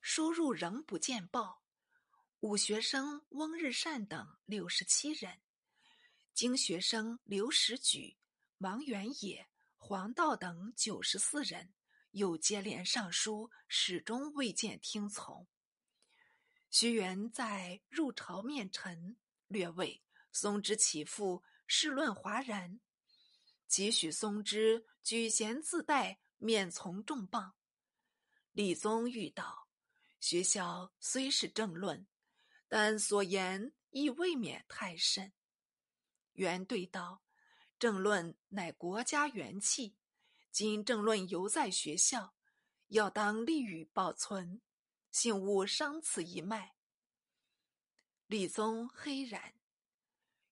[0.00, 1.62] 输入仍不见报。
[2.40, 5.40] 武学生翁日善等六十七人，
[6.32, 8.16] 经学生刘时举、
[8.58, 11.74] 王元野、黄道等九十四人，
[12.12, 15.46] 又接连上书，始终未见听从。
[16.70, 19.16] 徐元在入朝面陈，
[19.48, 22.80] 略谓松之起复，试论哗然，
[23.66, 27.54] 即许松之举贤自带，面从重磅。
[28.52, 29.68] 李宗遇道：
[30.20, 32.06] 学校虽是政论。
[32.68, 35.32] 但所言亦未免太甚。
[36.34, 37.24] 元对道
[37.80, 39.96] ：“政论乃国家元气，
[40.52, 42.32] 今政论犹在学校，
[42.86, 44.60] 要当立于保存，
[45.10, 46.76] 幸勿伤此一脉。”
[48.28, 49.54] 李宗黑然。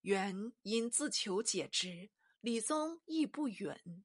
[0.00, 4.04] 元因自求解之，李宗亦不允。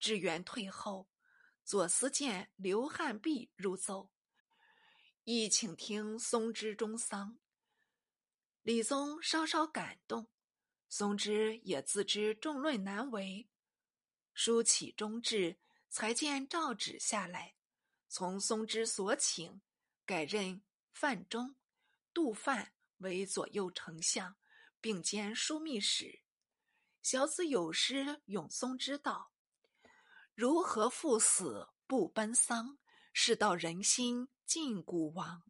[0.00, 1.08] 至元退后，
[1.62, 4.10] 左思谏刘汉弼入奏。
[5.24, 7.38] 亦请听松之中丧，
[8.62, 10.28] 李宗稍稍感动，
[10.88, 13.48] 松之也自知众论难为，
[14.32, 17.54] 书起中至，才见诏旨下来，
[18.08, 19.60] 从松之所请，
[20.06, 20.62] 改任
[20.92, 21.54] 范中、
[22.14, 24.36] 杜范为左右丞相，
[24.80, 26.22] 并兼枢密使。
[27.02, 29.32] 小子有诗咏松之道
[30.34, 32.78] ：“如何赴死不奔丧，
[33.22, 35.44] 世道人心。”尽古王，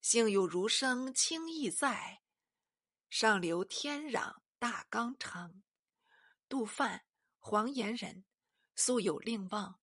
[0.00, 2.22] 幸有儒生轻易在，
[3.10, 5.64] 上留天壤大纲成。
[6.48, 7.04] 杜范，
[7.40, 8.24] 黄岩人，
[8.76, 9.80] 素有令望，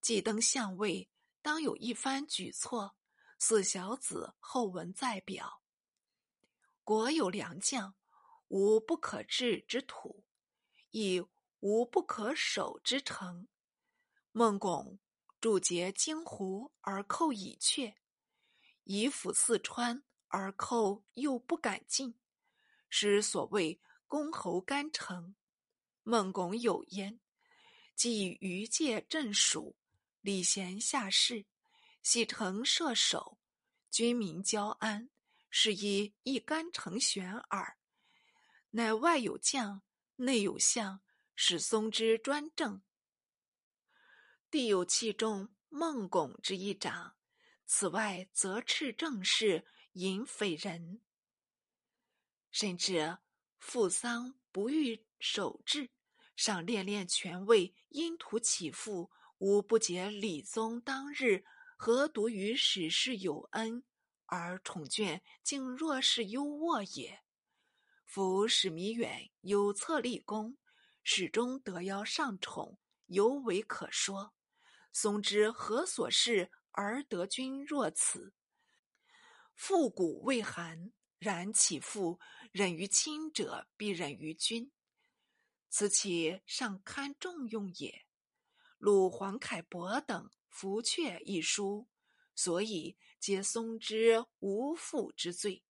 [0.00, 1.10] 既登相位，
[1.42, 2.96] 当有一番举措。
[3.38, 5.60] 四小子后文再表。
[6.84, 7.96] 国有良将，
[8.46, 10.24] 无不可治之土，
[10.92, 11.20] 亦
[11.58, 13.48] 无不可守之城。
[14.30, 15.00] 孟拱。
[15.40, 17.94] 筑结荆湖而寇以阙，
[18.84, 22.18] 以抚四川而寇又不敢进，
[22.88, 25.36] 是所谓公侯干城。
[26.02, 27.20] 孟拱有焉，
[27.94, 29.76] 即以余界镇蜀，
[30.22, 31.46] 礼贤下士，
[32.02, 33.38] 系城设守，
[33.90, 35.10] 军民交安，
[35.50, 37.76] 是以一干城悬耳。
[38.70, 39.82] 乃外有将，
[40.16, 41.00] 内有相，
[41.36, 42.82] 使松之专政。
[44.50, 47.14] 地有气中孟拱之一长，
[47.66, 51.02] 此外则斥政事，引匪人，
[52.50, 53.18] 甚至
[53.58, 55.90] 父丧不欲守制，
[56.34, 61.44] 尚恋恋权位，因图起复，无不解李宗当日
[61.76, 63.84] 何独于史事有恩，
[64.24, 67.22] 而宠眷竟若是优渥也。
[68.06, 70.56] 夫史弥远有策立功，
[71.02, 72.78] 始终得邀上宠，
[73.08, 74.32] 尤为可说。
[74.92, 78.32] 松之何所事而得君若此？
[79.54, 82.20] 复古未寒，然其父
[82.52, 84.70] 忍于亲者，必忍于君。
[85.68, 88.06] 此岂尚堪重用也？
[88.78, 91.88] 鲁黄凯伯等弗阙一书，
[92.34, 95.64] 所以皆松之无父之罪。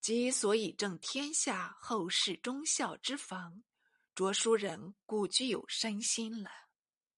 [0.00, 3.62] 即所以正天下后世忠孝之防，
[4.14, 6.67] 着书人故具有身心了。